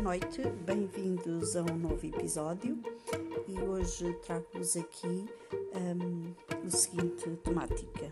noite, 0.00 0.40
bem-vindos 0.64 1.54
a 1.54 1.62
um 1.62 1.76
novo 1.76 2.06
episódio 2.06 2.78
e 3.46 3.60
hoje 3.60 4.10
trago-vos 4.24 4.74
aqui 4.74 5.26
um, 5.74 6.32
a 6.66 6.70
seguinte 6.70 7.28
temática: 7.44 8.10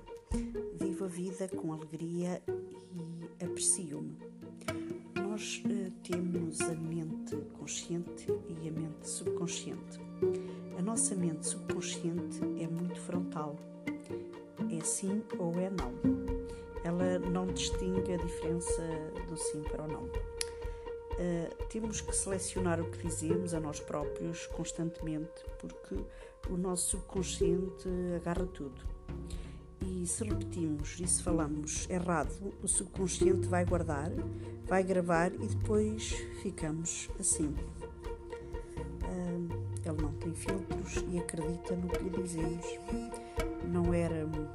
Vivo 0.78 1.06
a 1.06 1.08
vida 1.08 1.48
com 1.48 1.72
alegria 1.72 2.42
e 2.46 3.44
aprecio-me. 3.44 4.18
Nós 5.14 5.62
uh, 5.64 5.90
temos 6.02 6.60
a 6.60 6.74
mente 6.74 7.36
consciente 7.58 8.26
e 8.28 8.68
a 8.68 8.72
mente 8.72 9.08
subconsciente. 9.08 9.98
A 10.78 10.82
nossa 10.82 11.14
mente 11.14 11.46
subconsciente 11.46 12.40
é 12.60 12.66
muito 12.66 13.00
frontal, 13.00 13.56
é 14.70 14.84
sim 14.84 15.22
ou 15.38 15.58
é 15.58 15.70
não. 15.70 15.94
Ela 16.84 17.18
não 17.18 17.46
distingue 17.46 18.12
a 18.12 18.16
diferença 18.18 18.82
do 19.28 19.36
sim 19.36 19.62
para 19.62 19.84
o 19.84 19.88
não 19.88 20.39
Uh, 21.20 21.66
temos 21.66 22.00
que 22.00 22.16
selecionar 22.16 22.80
o 22.80 22.90
que 22.90 23.06
dizemos 23.06 23.52
a 23.52 23.60
nós 23.60 23.78
próprios 23.78 24.46
constantemente, 24.46 25.44
porque 25.58 25.96
o 26.48 26.56
nosso 26.56 26.92
subconsciente 26.92 27.86
agarra 28.16 28.46
tudo. 28.46 28.80
E 29.82 30.06
se 30.06 30.24
repetimos 30.24 30.98
e 30.98 31.06
se 31.06 31.22
falamos 31.22 31.86
errado, 31.90 32.54
o 32.62 32.66
subconsciente 32.66 33.46
vai 33.46 33.66
guardar, 33.66 34.10
vai 34.64 34.82
gravar 34.82 35.30
e 35.34 35.46
depois 35.46 36.12
ficamos 36.40 37.10
assim. 37.20 37.54
Uh, 39.04 39.60
ele 39.84 40.02
não 40.02 40.12
tem 40.14 40.32
filtros 40.32 41.04
e 41.12 41.18
acredita 41.18 41.76
no 41.76 41.88
que 41.88 42.02
lhe 42.02 42.22
dizemos. 42.22 42.64
Não 43.66 43.92
éramos 43.92 44.48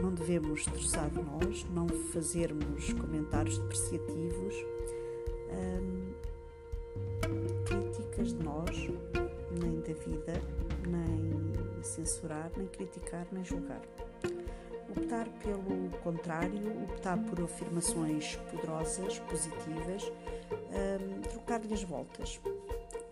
não 0.00 0.12
devemos 0.12 0.64
de 0.64 1.22
nós, 1.22 1.66
não 1.74 1.88
fazermos 2.12 2.92
comentários 2.92 3.58
depreciativos, 3.58 4.54
hum, 5.50 6.12
críticas 7.64 8.32
de 8.32 8.42
nós, 8.42 8.76
nem 9.60 9.80
da 9.80 9.92
vida, 9.92 10.40
nem 10.86 11.82
censurar, 11.82 12.50
nem 12.56 12.66
criticar, 12.66 13.26
nem 13.32 13.44
julgar. 13.44 13.82
Optar 14.88 15.28
pelo 15.42 15.90
contrário, 16.02 16.84
optar 16.84 17.18
por 17.24 17.42
afirmações 17.42 18.36
poderosas, 18.50 19.18
positivas, 19.20 20.02
hum, 20.52 21.20
trocar-lhe 21.22 21.72
as 21.72 21.82
voltas. 21.82 22.40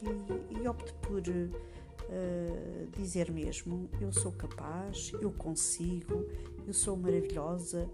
E, 0.02 0.60
e 0.60 0.68
opte 0.68 0.92
por 0.94 1.20
uh, 1.20 2.86
dizer 2.96 3.30
mesmo: 3.30 3.88
Eu 4.00 4.12
sou 4.12 4.32
capaz, 4.32 5.12
eu 5.20 5.30
consigo, 5.32 6.26
eu 6.66 6.72
sou 6.72 6.96
maravilhosa, 6.96 7.88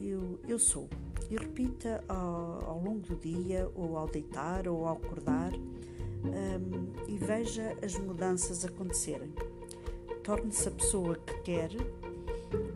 eu, 0.00 0.38
eu 0.48 0.58
sou. 0.58 0.88
E 1.30 1.36
repita 1.36 2.04
ao, 2.08 2.64
ao 2.70 2.80
longo 2.80 3.00
do 3.00 3.16
dia, 3.16 3.68
ou 3.74 3.96
ao 3.96 4.06
deitar, 4.06 4.68
ou 4.68 4.86
ao 4.86 4.96
acordar, 4.96 5.52
um, 5.54 7.08
e 7.08 7.18
veja 7.18 7.76
as 7.82 7.98
mudanças 7.98 8.64
acontecerem. 8.64 9.32
Torne-se 10.22 10.68
a 10.68 10.70
pessoa 10.70 11.16
que 11.16 11.40
quer, 11.42 11.70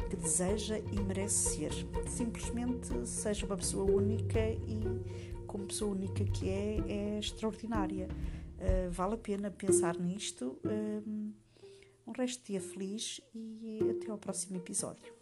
que 0.08 0.16
deseja 0.16 0.78
e 0.78 1.00
merece 1.00 1.56
ser. 1.56 1.72
Simplesmente 2.06 3.06
seja 3.06 3.46
uma 3.46 3.56
pessoa 3.56 3.90
única 3.90 4.40
e, 4.40 4.82
como 5.46 5.66
pessoa 5.66 5.92
única 5.92 6.24
que 6.24 6.48
é, 6.48 6.78
é 6.88 7.18
extraordinária. 7.18 8.08
Uh, 8.58 8.90
vale 8.90 9.14
a 9.14 9.18
pena 9.18 9.50
pensar 9.50 9.96
nisto. 9.98 10.58
Um, 10.64 11.32
um 12.06 12.12
resto 12.12 12.40
de 12.40 12.52
dia 12.52 12.60
feliz 12.60 13.20
e 13.34 13.78
até 13.90 14.10
ao 14.10 14.18
próximo 14.18 14.56
episódio. 14.56 15.19